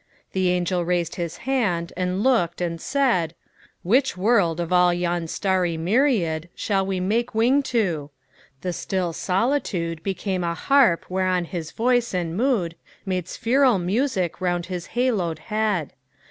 The 0.33 0.49
angel 0.49 0.83
raised 0.83 1.13
his 1.13 1.37
hand 1.45 1.93
and 1.95 2.23
looked 2.23 2.59
and 2.59 2.81
said, 2.81 3.35
"Which 3.83 4.17
world, 4.17 4.59
of 4.59 4.73
all 4.73 4.91
yon 4.91 5.27
starry 5.27 5.77
myriad 5.77 6.49
Shall 6.55 6.83
we 6.87 6.99
make 6.99 7.35
wing 7.35 7.61
to?" 7.61 8.09
The 8.61 8.73
still 8.73 9.13
solitude 9.13 10.01
Became 10.01 10.43
a 10.43 10.55
harp 10.55 11.05
whereon 11.07 11.45
his 11.45 11.69
voice 11.69 12.15
and 12.15 12.35
mood 12.35 12.73
Made 13.05 13.27
spheral 13.27 13.77
music 13.77 14.41
round 14.41 14.65
his 14.65 14.87
haloed 14.97 15.37
head. 15.37 15.93